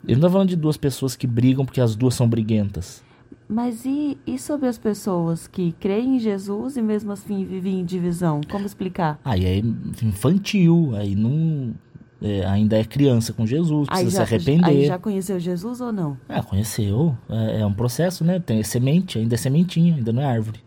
Ele 0.04 0.14
não 0.14 0.28
tá 0.28 0.30
falando 0.30 0.48
de 0.48 0.56
duas 0.56 0.76
pessoas 0.76 1.14
que 1.14 1.26
brigam 1.26 1.64
porque 1.64 1.80
as 1.80 1.94
duas 1.94 2.14
são 2.14 2.28
briguentas. 2.28 3.02
Mas 3.48 3.84
e, 3.84 4.16
e 4.26 4.38
sobre 4.38 4.68
as 4.68 4.78
pessoas 4.78 5.46
que 5.46 5.72
creem 5.72 6.16
em 6.16 6.18
Jesus 6.18 6.76
e 6.76 6.82
mesmo 6.82 7.12
assim 7.12 7.44
vivem 7.44 7.80
em 7.80 7.84
divisão? 7.84 8.40
Como 8.50 8.64
explicar? 8.64 9.20
Aí 9.24 9.44
é 9.44 9.58
infantil, 9.58 10.92
aí 10.94 11.14
não. 11.14 11.74
é, 12.22 12.46
ainda 12.46 12.78
é 12.78 12.84
criança 12.84 13.32
com 13.32 13.46
Jesus, 13.46 13.88
precisa 13.88 14.10
já, 14.10 14.26
se 14.26 14.34
arrepender. 14.34 14.64
aí 14.64 14.86
já 14.86 14.98
conheceu 14.98 15.38
Jesus 15.38 15.80
ou 15.80 15.92
não? 15.92 16.16
Ah, 16.28 16.42
conheceu. 16.42 17.16
É, 17.28 17.60
é 17.60 17.66
um 17.66 17.74
processo, 17.74 18.24
né? 18.24 18.40
Tem 18.40 18.62
semente, 18.62 19.18
ainda 19.18 19.34
é 19.34 19.38
sementinha, 19.38 19.96
ainda 19.96 20.12
não 20.12 20.22
é 20.22 20.26
árvore. 20.26 20.60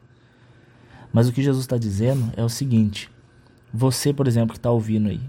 Mas 1.15 1.29
o 1.29 1.31
que 1.31 1.41
Jesus 1.41 1.63
está 1.63 1.77
dizendo 1.77 2.29
é 2.35 2.43
o 2.43 2.49
seguinte: 2.49 3.09
você, 3.73 4.11
por 4.11 4.27
exemplo, 4.27 4.51
que 4.51 4.59
está 4.59 4.69
ouvindo 4.69 5.07
aí, 5.07 5.21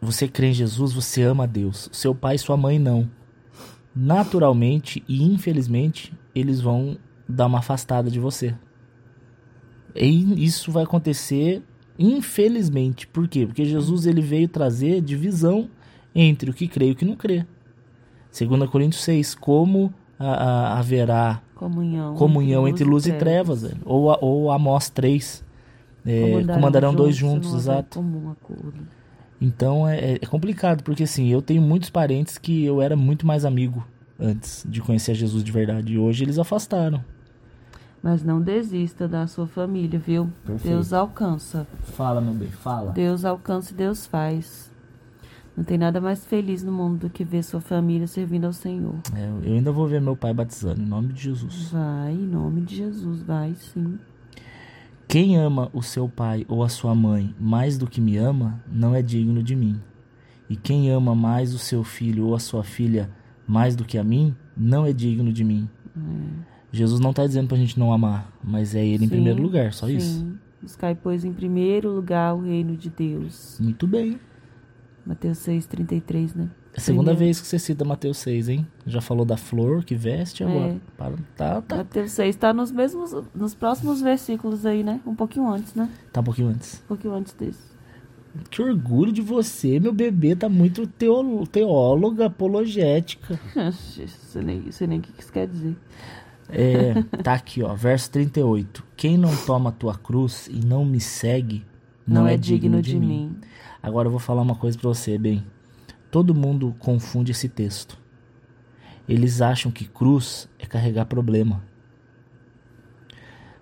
você 0.00 0.28
crê 0.28 0.50
em 0.50 0.54
Jesus, 0.54 0.92
você 0.92 1.22
ama 1.22 1.42
a 1.42 1.46
Deus. 1.48 1.88
Seu 1.90 2.14
pai 2.14 2.36
e 2.36 2.38
sua 2.38 2.56
mãe 2.56 2.78
não. 2.78 3.10
Naturalmente 3.92 5.02
e 5.08 5.24
infelizmente, 5.24 6.14
eles 6.36 6.60
vão 6.60 6.96
dar 7.28 7.46
uma 7.46 7.58
afastada 7.58 8.08
de 8.08 8.20
você. 8.20 8.54
E 9.92 10.44
isso 10.44 10.70
vai 10.70 10.84
acontecer 10.84 11.64
infelizmente. 11.98 13.04
Por 13.08 13.26
quê? 13.26 13.44
Porque 13.44 13.64
Jesus 13.64 14.06
ele 14.06 14.20
veio 14.20 14.46
trazer 14.46 15.00
divisão 15.00 15.68
entre 16.14 16.48
o 16.48 16.54
que 16.54 16.68
crê 16.68 16.90
e 16.90 16.92
o 16.92 16.94
que 16.94 17.04
não 17.04 17.16
crê. 17.16 17.44
2 18.38 18.70
Coríntios 18.70 19.02
6, 19.02 19.34
como 19.34 19.92
a, 20.16 20.28
a, 20.28 20.78
haverá 20.78 21.42
comunhão, 21.54 22.14
comunhão 22.14 22.68
entre 22.68 22.84
luz, 22.84 23.06
entre 23.06 23.12
luz 23.12 23.22
e 23.22 23.24
trevas, 23.24 23.60
trevas 23.60 23.80
ou, 23.84 24.16
ou 24.20 24.50
Amós 24.50 24.88
3, 24.90 25.44
é, 26.06 26.20
comandarão, 26.20 26.54
comandarão 26.54 26.94
dois 26.94 27.16
juntos, 27.16 27.50
juntos 27.50 27.64
exato. 27.64 28.04
Então 29.40 29.88
é, 29.88 30.14
é, 30.14 30.18
complicado, 30.20 30.82
porque 30.82 31.02
assim, 31.02 31.28
eu 31.28 31.42
tenho 31.42 31.62
muitos 31.62 31.90
parentes 31.90 32.38
que 32.38 32.64
eu 32.64 32.80
era 32.80 32.96
muito 32.96 33.26
mais 33.26 33.44
amigo 33.44 33.86
antes 34.18 34.64
de 34.68 34.80
conhecer 34.80 35.14
Jesus 35.14 35.42
de 35.42 35.52
verdade. 35.52 35.94
E 35.94 35.98
hoje 35.98 36.24
eles 36.24 36.38
afastaram. 36.38 37.04
Mas 38.02 38.22
não 38.22 38.40
desista 38.40 39.08
da 39.08 39.26
sua 39.26 39.46
família, 39.46 39.98
viu? 39.98 40.30
Perfeito. 40.44 40.74
Deus 40.74 40.92
alcança. 40.92 41.66
Fala, 41.84 42.20
meu 42.20 42.34
bem, 42.34 42.50
fala. 42.50 42.92
Deus 42.92 43.24
alcança 43.24 43.72
e 43.72 43.76
Deus 43.76 44.06
faz. 44.06 44.70
Não 45.56 45.62
tem 45.62 45.78
nada 45.78 46.00
mais 46.00 46.24
feliz 46.24 46.64
no 46.64 46.72
mundo 46.72 47.00
do 47.00 47.10
que 47.10 47.24
ver 47.24 47.44
sua 47.44 47.60
família 47.60 48.06
servindo 48.08 48.44
ao 48.44 48.52
Senhor. 48.52 48.94
É, 49.14 49.48
eu 49.48 49.54
ainda 49.54 49.70
vou 49.70 49.86
ver 49.86 50.00
meu 50.00 50.16
pai 50.16 50.34
batizando, 50.34 50.82
em 50.82 50.86
nome 50.86 51.12
de 51.12 51.22
Jesus. 51.22 51.70
Vai, 51.70 52.12
em 52.12 52.26
nome 52.26 52.62
de 52.62 52.76
Jesus, 52.76 53.22
vai 53.22 53.54
sim. 53.54 53.98
Quem 55.06 55.36
ama 55.36 55.70
o 55.72 55.80
seu 55.80 56.08
pai 56.08 56.44
ou 56.48 56.64
a 56.64 56.68
sua 56.68 56.94
mãe 56.94 57.34
mais 57.38 57.78
do 57.78 57.86
que 57.86 58.00
me 58.00 58.16
ama, 58.16 58.60
não 58.66 58.94
é 58.94 59.00
digno 59.02 59.42
de 59.42 59.54
mim. 59.54 59.80
E 60.50 60.56
quem 60.56 60.90
ama 60.90 61.14
mais 61.14 61.54
o 61.54 61.58
seu 61.58 61.84
filho 61.84 62.26
ou 62.26 62.34
a 62.34 62.40
sua 62.40 62.64
filha 62.64 63.10
mais 63.46 63.76
do 63.76 63.84
que 63.84 63.96
a 63.96 64.02
mim, 64.02 64.34
não 64.56 64.84
é 64.84 64.92
digno 64.92 65.32
de 65.32 65.44
mim. 65.44 65.68
É. 65.96 66.54
Jesus 66.72 66.98
não 66.98 67.10
está 67.10 67.24
dizendo 67.24 67.46
para 67.46 67.56
a 67.56 67.60
gente 67.60 67.78
não 67.78 67.92
amar, 67.92 68.32
mas 68.42 68.74
é 68.74 68.84
Ele 68.84 68.98
sim, 68.98 69.04
em 69.04 69.08
primeiro 69.08 69.40
lugar, 69.40 69.72
só 69.72 69.86
sim. 69.86 69.96
isso. 69.96 70.26
Buscai, 70.60 70.94
pois, 70.94 71.24
em 71.24 71.32
primeiro 71.32 71.90
lugar 71.90 72.34
o 72.34 72.40
reino 72.40 72.76
de 72.76 72.90
Deus. 72.90 73.58
Muito 73.60 73.86
bem. 73.86 74.18
Mateus 75.06 75.38
6, 75.38 75.66
33, 75.66 76.34
né? 76.34 76.50
É 76.72 76.78
a 76.78 76.80
segunda 76.80 77.10
Primeiro. 77.10 77.26
vez 77.26 77.40
que 77.40 77.46
você 77.46 77.58
cita 77.58 77.84
Mateus 77.84 78.18
6, 78.18 78.48
hein? 78.48 78.66
Já 78.86 79.00
falou 79.00 79.24
da 79.24 79.36
flor 79.36 79.84
que 79.84 79.94
veste 79.94 80.42
é. 80.42 80.46
agora. 80.46 80.76
Para, 80.96 81.16
tá, 81.36 81.62
tá. 81.62 81.76
Mateus 81.76 82.12
6 82.12 82.34
está 82.34 82.52
nos 82.52 82.72
mesmos, 82.72 83.14
nos 83.34 83.54
próximos 83.54 84.00
versículos 84.00 84.66
aí, 84.66 84.82
né? 84.82 85.00
Um 85.06 85.14
pouquinho 85.14 85.48
antes, 85.48 85.74
né? 85.74 85.88
Tá 86.12 86.20
um 86.20 86.24
pouquinho 86.24 86.48
antes. 86.48 86.82
Um 86.84 86.88
pouquinho 86.88 87.14
antes 87.14 87.32
desse. 87.34 87.74
Que 88.50 88.60
orgulho 88.60 89.12
de 89.12 89.22
você, 89.22 89.78
meu 89.78 89.92
bebê. 89.92 90.34
Tá 90.34 90.48
muito 90.48 90.86
teóloga, 90.86 92.26
apologética. 92.26 93.38
você 93.54 94.42
nem, 94.42 94.72
sei 94.72 94.86
nem 94.86 94.98
o 94.98 95.02
que 95.02 95.20
isso 95.20 95.32
quer 95.32 95.46
dizer. 95.46 95.76
É, 96.48 96.94
tá 97.22 97.34
aqui, 97.34 97.62
ó, 97.62 97.74
verso 97.74 98.10
38. 98.10 98.84
Quem 98.96 99.16
não 99.16 99.34
toma 99.44 99.70
a 99.70 99.72
tua 99.72 99.94
cruz 99.94 100.48
e 100.48 100.64
não 100.64 100.84
me 100.84 101.00
segue, 101.00 101.64
não, 102.06 102.22
não 102.22 102.28
é, 102.28 102.34
é, 102.34 102.36
digno, 102.36 102.82
de, 102.82 102.90
de 102.90 103.00
mim. 103.00 103.06
mim. 103.06 103.36
Agora 103.84 104.08
eu 104.08 104.10
vem 104.10 104.18
falar 104.18 104.40
uma 104.40 104.54
coisa 104.54 104.78
para 104.78 104.88
você, 104.88 105.18
bem. 105.18 105.44
Todo 106.10 106.34
mundo 106.34 106.74
confunde 106.78 107.32
esse 107.32 107.48
texto. 107.48 107.98
Eles 109.06 109.42
acham 109.42 109.70
que 109.70 109.84
cruz 109.84 110.48
é 110.58 110.64
carregar 110.64 111.04
problema. 111.04 111.62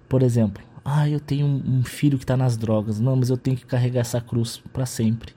Por 0.08 0.22
exemplo, 0.22 0.62
ah, 0.84 1.08
eu 1.08 1.18
tenho 1.18 1.46
um 1.46 1.82
filho 1.82 2.16
que 2.16 2.24
está 2.24 2.36
nas 2.36 2.56
drogas. 2.56 3.00
Não, 3.00 3.16
mas 3.16 3.30
eu 3.30 3.36
tenho 3.36 3.56
que 3.56 3.66
carregar 3.66 4.02
essa 4.02 4.20
cruz 4.20 4.62
para 4.72 4.86
sempre. 4.86 5.34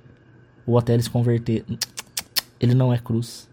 Ou 0.68 0.78
até 0.78 0.94
eles 0.94 1.08
converter. 1.08 1.66
Ele 2.60 2.76
não 2.76 2.94
é 2.94 3.00
cruz 3.00 3.50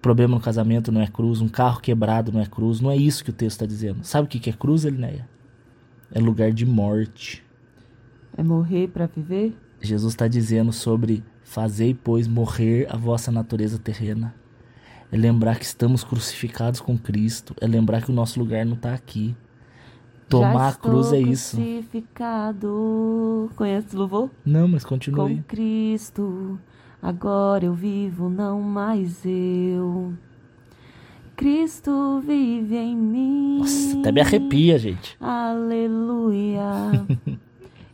problema 0.00 0.36
no 0.36 0.40
casamento 0.40 0.90
não 0.90 1.00
é 1.00 1.06
cruz, 1.06 1.40
um 1.40 1.48
carro 1.48 1.80
quebrado 1.80 2.32
não 2.32 2.40
é 2.40 2.46
cruz, 2.46 2.80
não 2.80 2.90
é 2.90 2.96
isso 2.96 3.22
que 3.22 3.30
o 3.30 3.32
texto 3.32 3.56
está 3.56 3.66
dizendo. 3.66 4.04
Sabe 4.04 4.26
o 4.26 4.28
que 4.28 4.48
é 4.48 4.52
cruz, 4.52 4.84
Elinéia? 4.84 5.28
É 6.10 6.18
lugar 6.18 6.52
de 6.52 6.64
morte. 6.64 7.44
É 8.36 8.42
morrer 8.42 8.88
para 8.88 9.06
viver? 9.06 9.54
Jesus 9.80 10.12
está 10.12 10.26
dizendo 10.26 10.72
sobre 10.72 11.22
fazei, 11.42 11.94
pois, 11.94 12.26
morrer 12.26 12.86
a 12.90 12.96
vossa 12.96 13.30
natureza 13.30 13.78
terrena. 13.78 14.34
É 15.10 15.16
lembrar 15.16 15.58
que 15.58 15.64
estamos 15.64 16.02
crucificados 16.02 16.80
com 16.80 16.98
Cristo. 16.98 17.54
É 17.60 17.66
lembrar 17.66 18.02
que 18.02 18.10
o 18.10 18.14
nosso 18.14 18.38
lugar 18.40 18.66
não 18.66 18.74
está 18.74 18.92
aqui. 18.92 19.36
Tomar 20.28 20.70
a 20.70 20.74
cruz 20.74 21.12
é 21.12 21.20
isso. 21.20 21.56
Crucificado. 21.56 23.48
Conhece 23.54 23.94
o 23.94 23.98
louvor? 23.98 24.30
Não, 24.44 24.66
mas 24.66 24.84
continue. 24.84 25.36
Com 25.36 25.42
Cristo 25.44 26.58
Agora 27.06 27.64
eu 27.64 27.72
vivo, 27.72 28.28
não 28.28 28.60
mais 28.60 29.24
eu. 29.24 30.12
Cristo 31.36 32.20
vive 32.20 32.74
em 32.74 32.96
mim. 32.96 33.58
Nossa, 33.58 34.00
até 34.00 34.10
me 34.10 34.20
arrepia, 34.20 34.76
gente. 34.76 35.16
Aleluia. 35.20 36.64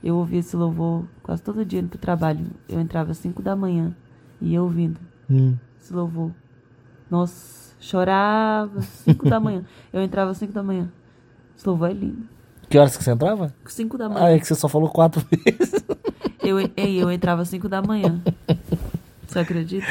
eu 0.02 0.16
ouvi 0.16 0.38
esse 0.38 0.56
louvor 0.56 1.04
quase 1.22 1.42
todo 1.42 1.64
dia 1.64 1.82
pro 1.82 1.98
trabalho. 1.98 2.46
Eu 2.68 2.80
entrava 2.80 3.12
às 3.12 3.18
5 3.18 3.40
da 3.42 3.54
manhã 3.54 3.94
e 4.40 4.50
ia 4.52 4.62
ouvindo 4.62 4.98
hum. 5.30 5.56
esse 5.80 5.92
louvor. 5.92 6.32
Nossa, 7.10 7.74
chorava 7.78 8.80
5 8.80 9.28
da 9.28 9.38
manhã. 9.38 9.64
Eu 9.92 10.02
entrava 10.02 10.30
às 10.30 10.38
5 10.38 10.52
da 10.52 10.62
manhã. 10.62 10.90
Esse 11.56 11.68
louvor 11.68 11.90
é 11.90 11.92
lindo. 11.92 12.26
Que 12.68 12.78
horas 12.78 12.96
que 12.96 13.04
você 13.04 13.10
entrava? 13.10 13.54
5 13.66 13.98
da 13.98 14.08
manhã. 14.08 14.24
Ah, 14.24 14.30
é 14.30 14.38
que 14.38 14.46
você 14.46 14.54
só 14.54 14.66
falou 14.66 14.88
quatro 14.88 15.24
vezes. 15.30 15.84
Eu, 16.42 16.58
eu 16.76 17.12
entrava 17.12 17.42
às 17.42 17.48
5 17.48 17.68
da 17.68 17.82
manhã. 17.82 18.20
Você 19.26 19.38
acredita? 19.38 19.86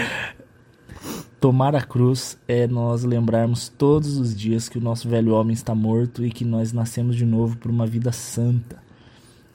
Tomar 1.40 1.76
a 1.76 1.82
cruz 1.82 2.38
é 2.48 2.68
nós 2.68 3.04
lembrarmos 3.04 3.70
todos 3.70 4.18
os 4.18 4.36
dias 4.36 4.68
que 4.68 4.78
o 4.78 4.82
nosso 4.82 5.08
velho 5.08 5.34
homem 5.34 5.54
está 5.54 5.74
morto 5.74 6.26
e 6.26 6.32
que 6.32 6.44
nós 6.44 6.74
nascemos 6.74 7.16
de 7.16 7.26
novo 7.26 7.58
por 7.58 7.72
uma 7.72 7.88
vida 7.88 8.12
santa. 8.12 8.78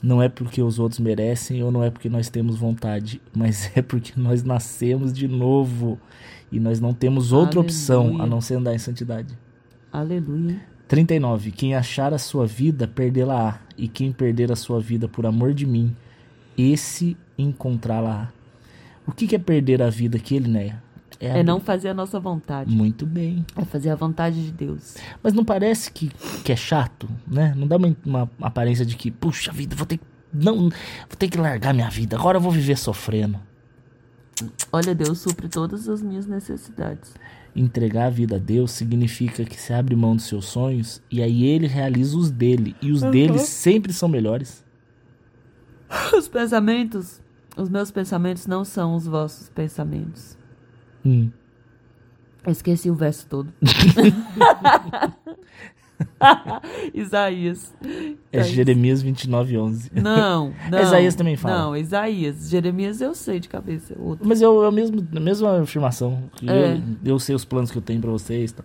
Não 0.07 0.23
é 0.23 0.29
porque 0.29 0.63
os 0.63 0.79
outros 0.79 1.01
merecem 1.01 1.65
ou 1.65 1.73
não 1.73 1.83
é 1.83 1.91
porque 1.91 2.09
nós 2.09 2.31
temos 2.31 2.57
vontade, 2.57 3.21
mas 3.35 3.73
é 3.75 3.83
porque 3.83 4.13
nós 4.17 4.45
nascemos 4.45 5.13
de 5.13 5.27
novo 5.27 5.99
e 6.53 6.61
nós 6.61 6.79
não 6.79 6.95
temos 6.95 7.33
outra 7.33 7.59
Aleluia. 7.59 7.67
opção 7.67 8.23
a 8.23 8.27
não 8.27 8.41
ser 8.41 8.55
andar 8.55 8.73
em 8.73 8.79
santidade. 8.79 9.37
Aleluia. 9.93 10.61
39. 10.87 11.51
Quem 11.51 11.75
achar 11.75 12.15
a 12.15 12.19
sua 12.19 12.47
vida, 12.47 12.87
perdê-la-á, 12.87 13.61
e 13.77 13.89
quem 13.89 14.13
perder 14.13 14.53
a 14.53 14.57
sua 14.57 14.79
vida 14.79 15.09
por 15.09 15.27
amor 15.27 15.53
de 15.53 15.67
mim, 15.67 15.93
esse 16.57 17.17
encontrá-la-á. 17.37 18.29
O 19.05 19.11
que, 19.11 19.35
é 19.35 19.39
perder 19.41 19.83
a 19.83 19.91
vida 19.91 20.19
aqui, 20.19 20.37
Elinéia? 20.37 20.81
É, 21.19 21.41
é 21.41 21.43
não 21.43 21.61
fazer 21.61 21.89
a 21.89 21.95
nossa 21.95 22.21
vontade. 22.21 22.71
Muito 22.71 23.07
bem. 23.07 23.45
É 23.57 23.65
fazer 23.65 23.91
a 23.91 23.95
vontade 23.95 24.45
de 24.45 24.53
Deus. 24.53 24.97
Mas 25.23 25.33
não 25.33 25.45
parece 25.45 25.91
que, 25.91 26.11
que 26.45 26.53
é 26.53 26.57
chato, 26.57 27.09
né? 27.27 27.55
Não 27.57 27.67
dá 27.67 27.77
uma, 27.77 27.97
uma 28.05 28.31
aparência 28.41 28.85
de 28.85 28.97
que, 28.97 29.11
puxa 29.11 29.53
vida, 29.53 29.75
vou 29.75 29.87
ter 29.87 29.99
que. 29.99 30.05
Não, 30.33 30.57
vou 30.59 31.17
ter 31.19 31.29
que 31.29 31.39
largar 31.39 31.73
minha 31.73 31.89
vida. 31.89 32.17
Agora 32.17 32.37
eu 32.37 32.41
vou 32.43 32.53
viver 32.53 32.77
sofrendo. 32.77 33.41
Olha, 34.71 34.95
Deus 34.95 35.21
supre 35.21 35.49
todas 35.49 35.89
as 35.89 36.03
minhas 36.03 36.27
necessidades. 36.27 37.15
Entregar 37.55 38.07
a 38.07 38.11
vida 38.11 38.37
a 38.37 38.39
Deus 38.39 38.73
significa 38.73 39.45
que 39.45 39.59
você 39.59 39.73
abre 39.73 39.97
mão 39.97 40.15
dos 40.15 40.27
seus 40.27 40.45
sonhos 40.45 41.01
e 41.11 41.23
aí 41.23 41.45
ele 41.45 41.67
realiza 41.67 42.19
os 42.19 42.31
dele. 42.31 42.77
E 42.83 42.93
os 42.93 43.03
uhum. 43.03 43.11
dele 43.11 43.39
sempre 43.39 43.95
são 43.95 44.09
melhores. 44.09 44.63
Os 46.13 46.29
pensamentos 46.29 47.23
os 47.57 47.71
meus 47.71 47.91
pensamentos 47.91 48.47
não 48.47 48.65
são 48.67 48.95
os 48.95 49.07
vossos 49.07 49.49
pensamentos. 49.49 50.37
Hum. 51.07 51.31
Esqueci 52.47 52.91
o 52.91 52.95
verso 52.95 53.27
todo. 53.27 53.53
Isaías. 56.95 57.75
É 58.33 58.43
Jeremias 58.43 59.03
29, 59.03 59.59
11. 59.59 59.91
Não, 59.95 60.53
não. 60.71 60.81
Isaías 60.81 61.15
também 61.15 61.37
fala. 61.37 61.59
Não, 61.59 61.77
Isaías. 61.77 62.49
Jeremias 62.49 63.01
eu 63.01 63.15
sei 63.15 63.41
de 63.41 63.49
cabeça. 63.49 63.95
É 63.95 63.97
outro. 63.99 64.27
Mas 64.27 64.41
eu, 64.41 64.63
eu 64.63 64.73
mesmo, 64.73 65.07
a 65.15 65.21
mesma 65.21 65.61
afirmação. 65.61 66.25
É. 66.47 66.75
Eu, 66.75 67.15
eu 67.15 67.19
sei 67.19 67.35
os 67.35 67.45
planos 67.45 67.71
que 67.71 67.79
eu 67.79 67.83
tenho 67.83 68.01
para 68.01 68.11
vocês. 68.11 68.53
Tá. 68.53 68.65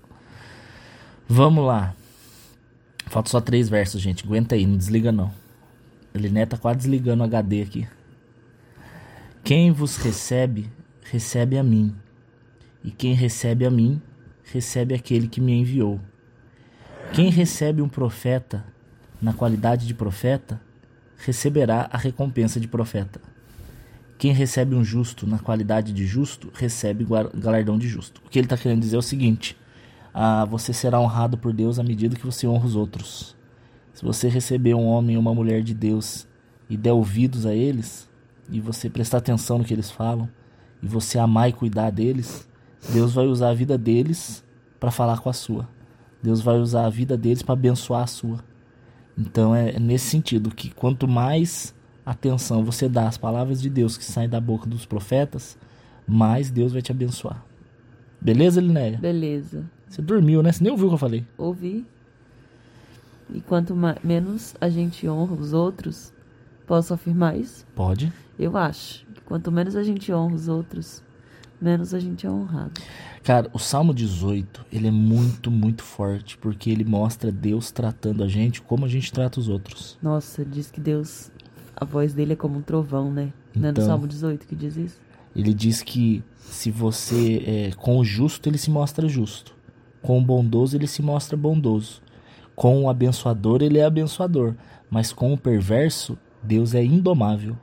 Vamos 1.27 1.65
lá. 1.65 1.93
Falta 3.07 3.29
só 3.29 3.41
três 3.41 3.69
versos, 3.69 4.01
gente. 4.01 4.25
Aguenta 4.25 4.55
aí, 4.55 4.65
não 4.65 4.77
desliga 4.77 5.11
não. 5.11 5.31
Liné 6.13 6.45
tá 6.45 6.57
quase 6.57 6.79
desligando 6.79 7.23
o 7.23 7.25
HD 7.25 7.61
aqui. 7.61 7.87
Quem 9.43 9.71
vos 9.71 9.97
recebe, 9.97 10.69
recebe 11.03 11.57
a 11.57 11.63
mim. 11.63 11.95
E 12.83 12.91
quem 12.91 13.13
recebe 13.13 13.65
a 13.65 13.71
mim, 13.71 14.01
recebe 14.43 14.93
aquele 14.93 15.27
que 15.27 15.39
me 15.39 15.53
enviou. 15.53 15.99
Quem 17.13 17.29
recebe 17.29 17.81
um 17.81 17.89
profeta 17.89 18.65
na 19.21 19.33
qualidade 19.33 19.85
de 19.85 19.93
profeta, 19.93 20.59
receberá 21.17 21.87
a 21.91 21.97
recompensa 21.97 22.59
de 22.59 22.67
profeta. 22.67 23.21
Quem 24.17 24.33
recebe 24.33 24.75
um 24.75 24.83
justo 24.83 25.27
na 25.27 25.39
qualidade 25.39 25.93
de 25.93 26.05
justo, 26.05 26.51
recebe 26.53 27.05
galardão 27.35 27.77
de 27.77 27.87
justo. 27.87 28.21
O 28.25 28.29
que 28.29 28.39
ele 28.39 28.45
está 28.45 28.57
querendo 28.57 28.81
dizer 28.81 28.95
é 28.95 28.99
o 28.99 29.03
seguinte: 29.03 29.57
ah, 30.13 30.45
você 30.45 30.73
será 30.73 30.99
honrado 30.99 31.37
por 31.37 31.53
Deus 31.53 31.79
à 31.79 31.83
medida 31.83 32.15
que 32.15 32.25
você 32.25 32.47
honra 32.47 32.65
os 32.65 32.75
outros. 32.75 33.35
Se 33.93 34.03
você 34.03 34.27
receber 34.27 34.73
um 34.73 34.85
homem 34.85 35.15
ou 35.15 35.21
uma 35.21 35.33
mulher 35.33 35.61
de 35.61 35.73
Deus 35.73 36.27
e 36.69 36.77
der 36.77 36.93
ouvidos 36.93 37.45
a 37.45 37.53
eles, 37.53 38.09
e 38.49 38.59
você 38.59 38.89
prestar 38.89 39.19
atenção 39.19 39.57
no 39.57 39.63
que 39.63 39.73
eles 39.73 39.91
falam, 39.91 40.29
e 40.81 40.87
você 40.87 41.19
amar 41.19 41.49
e 41.49 41.53
cuidar 41.53 41.91
deles, 41.91 42.47
Deus 42.89 43.13
vai 43.13 43.27
usar 43.27 43.49
a 43.49 43.53
vida 43.53 43.77
deles 43.77 44.43
para 44.79 44.91
falar 44.91 45.19
com 45.19 45.29
a 45.29 45.33
sua. 45.33 45.67
Deus 46.21 46.41
vai 46.41 46.57
usar 46.59 46.85
a 46.85 46.89
vida 46.89 47.17
deles 47.17 47.41
para 47.41 47.53
abençoar 47.53 48.03
a 48.03 48.07
sua. 48.07 48.43
Então 49.17 49.55
é 49.55 49.79
nesse 49.79 50.07
sentido 50.07 50.49
que 50.49 50.69
quanto 50.69 51.07
mais 51.07 51.73
atenção 52.05 52.63
você 52.63 52.89
dá 52.89 53.07
às 53.07 53.17
palavras 53.17 53.61
de 53.61 53.69
Deus 53.69 53.97
que 53.97 54.03
saem 54.03 54.29
da 54.29 54.39
boca 54.39 54.67
dos 54.67 54.85
profetas, 54.85 55.57
mais 56.07 56.49
Deus 56.49 56.73
vai 56.73 56.81
te 56.81 56.91
abençoar. 56.91 57.43
Beleza, 58.19 58.61
Linéia? 58.61 58.97
Beleza. 58.97 59.69
Você 59.87 60.01
dormiu, 60.01 60.43
né? 60.43 60.51
Você 60.51 60.63
nem 60.63 60.71
ouviu 60.71 60.87
o 60.87 60.89
que 60.89 60.95
eu 60.95 60.99
falei. 60.99 61.25
Ouvi. 61.37 61.85
E 63.33 63.41
quanto 63.41 63.75
menos 64.03 64.55
a 64.59 64.69
gente 64.69 65.07
honra 65.07 65.33
os 65.35 65.53
outros, 65.53 66.13
posso 66.67 66.93
afirmar 66.93 67.37
isso? 67.37 67.65
Pode. 67.75 68.11
Eu 68.37 68.57
acho. 68.57 69.05
que 69.13 69.21
Quanto 69.21 69.51
menos 69.51 69.75
a 69.75 69.83
gente 69.83 70.11
honra 70.13 70.35
os 70.35 70.47
outros, 70.47 71.01
menos 71.61 71.93
a 71.93 71.99
gente 71.99 72.25
é 72.25 72.29
honrado. 72.29 72.81
Cara, 73.23 73.49
o 73.53 73.59
Salmo 73.59 73.93
18, 73.93 74.65
ele 74.71 74.87
é 74.87 74.91
muito, 74.91 75.51
muito 75.51 75.83
forte, 75.83 76.37
porque 76.37 76.69
ele 76.69 76.83
mostra 76.83 77.31
Deus 77.31 77.71
tratando 77.71 78.23
a 78.23 78.27
gente 78.27 78.61
como 78.61 78.85
a 78.85 78.87
gente 78.87 79.11
trata 79.11 79.39
os 79.39 79.47
outros. 79.47 79.97
Nossa, 80.01 80.43
diz 80.43 80.71
que 80.71 80.81
Deus, 80.81 81.31
a 81.75 81.85
voz 81.85 82.13
dele 82.13 82.33
é 82.33 82.35
como 82.35 82.57
um 82.57 82.61
trovão, 82.61 83.11
né? 83.11 83.31
Não 83.55 83.63
é 83.69 83.71
no 83.71 83.71
Então. 83.71 83.85
Salmo 83.85 84.07
18 84.07 84.47
que 84.47 84.55
diz 84.55 84.75
isso? 84.75 84.99
Ele 85.35 85.53
diz 85.53 85.81
que 85.81 86.23
se 86.37 86.71
você 86.71 87.43
é 87.45 87.71
com 87.75 87.97
o 87.97 88.03
justo, 88.03 88.49
ele 88.49 88.57
se 88.57 88.69
mostra 88.71 89.07
justo. 89.07 89.55
Com 90.01 90.17
o 90.19 90.21
bondoso, 90.21 90.75
ele 90.75 90.87
se 90.87 91.01
mostra 91.01 91.37
bondoso. 91.37 92.01
Com 92.55 92.83
o 92.83 92.89
abençoador, 92.89 93.61
ele 93.61 93.77
é 93.77 93.85
abençoador. 93.85 94.55
Mas 94.89 95.13
com 95.13 95.31
o 95.31 95.37
perverso, 95.37 96.17
Deus 96.43 96.73
é 96.73 96.83
indomável. 96.83 97.55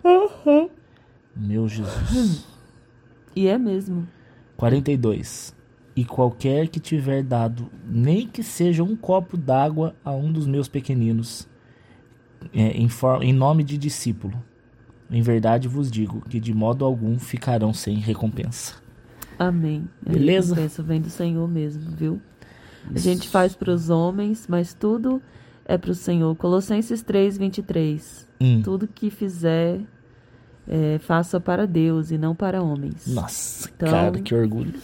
Meu 1.36 1.68
Jesus. 1.68 2.46
E 3.38 3.46
é 3.46 3.56
mesmo. 3.56 4.06
42. 4.56 5.54
E 5.94 6.04
qualquer 6.04 6.68
que 6.68 6.80
tiver 6.80 7.22
dado, 7.22 7.70
nem 7.88 8.26
que 8.26 8.42
seja 8.42 8.82
um 8.82 8.96
copo 8.96 9.36
d'água 9.36 9.94
a 10.04 10.12
um 10.12 10.32
dos 10.32 10.46
meus 10.46 10.68
pequeninos, 10.68 11.48
é, 12.52 12.68
em, 12.76 12.88
for- 12.88 13.22
em 13.22 13.32
nome 13.32 13.62
de 13.64 13.76
discípulo, 13.78 14.42
em 15.10 15.22
verdade 15.22 15.66
vos 15.68 15.90
digo 15.90 16.20
que 16.28 16.38
de 16.40 16.52
modo 16.54 16.84
algum 16.84 17.18
ficarão 17.18 17.72
sem 17.72 17.96
recompensa. 17.96 18.74
Amém. 19.38 19.88
A 20.06 20.10
Beleza? 20.12 20.54
recompensa 20.54 20.82
vem 20.82 21.00
do 21.00 21.10
Senhor 21.10 21.48
mesmo, 21.48 21.90
viu? 21.96 22.20
A 22.94 22.98
gente 22.98 23.28
faz 23.28 23.54
para 23.54 23.72
os 23.72 23.90
homens, 23.90 24.46
mas 24.48 24.74
tudo 24.74 25.20
é 25.64 25.76
para 25.78 25.90
o 25.90 25.94
Senhor. 25.94 26.34
Colossenses 26.36 27.02
3, 27.02 27.36
23. 27.38 28.28
Hum. 28.40 28.62
Tudo 28.62 28.88
que 28.88 29.10
fizer, 29.10 29.80
é, 30.68 30.98
faça 30.98 31.40
para 31.40 31.66
Deus 31.66 32.10
e 32.10 32.18
não 32.18 32.34
para 32.34 32.62
homens. 32.62 33.06
Nossa, 33.06 33.70
Então- 33.74 33.90
cara, 33.90 34.20
que 34.20 34.34
orgulho. 34.34 34.74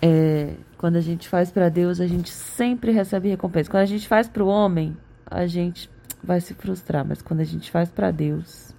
É, 0.00 0.54
quando 0.78 0.96
a 0.96 1.00
gente 1.00 1.28
faz 1.28 1.50
para 1.50 1.68
Deus, 1.68 2.00
a 2.00 2.06
gente 2.06 2.30
sempre 2.30 2.90
recebe 2.90 3.28
recompensa. 3.28 3.70
Quando 3.70 3.82
a 3.82 3.86
gente 3.86 4.08
faz 4.08 4.26
para 4.28 4.42
o 4.42 4.46
homem, 4.48 4.96
a 5.26 5.46
gente 5.46 5.90
vai 6.24 6.40
se 6.40 6.54
frustrar. 6.54 7.04
Mas 7.06 7.20
quando 7.20 7.40
a 7.40 7.44
gente 7.44 7.70
faz 7.70 7.90
para 7.90 8.10
Deus, 8.10 8.74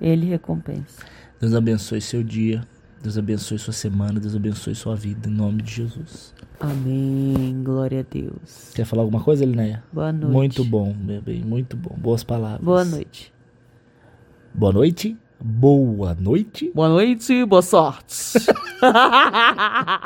Ele 0.00 0.26
recompensa. 0.26 1.02
Deus 1.40 1.54
abençoe 1.54 2.00
seu 2.00 2.22
dia. 2.22 2.66
Deus 3.02 3.18
abençoe 3.18 3.58
sua 3.58 3.72
semana. 3.74 4.18
Deus 4.18 4.34
abençoe 4.34 4.74
sua 4.74 4.96
vida. 4.96 5.28
Em 5.28 5.32
nome 5.32 5.62
de 5.62 5.72
Jesus. 5.72 6.34
Amém. 6.58 7.62
Glória 7.62 8.00
a 8.00 8.02
Deus. 8.02 8.72
Quer 8.74 8.86
falar 8.86 9.02
alguma 9.02 9.22
coisa, 9.22 9.44
Linéia? 9.44 9.84
Boa 9.92 10.10
noite. 10.10 10.32
Muito 10.32 10.64
bom, 10.64 10.94
meu 10.98 11.20
bem. 11.20 11.42
Muito 11.42 11.76
bom. 11.76 11.94
Boas 11.98 12.24
palavras. 12.24 12.64
Boa 12.64 12.84
noite. 12.84 13.32
Boa 14.54 14.72
noite. 14.72 15.16
Boa 15.40 16.14
noite. 16.14 16.70
Boa 16.74 16.88
noite, 16.88 17.44
boa 17.44 17.62
sorte. 17.62 18.38